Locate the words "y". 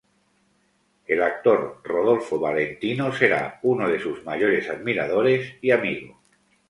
5.61-5.69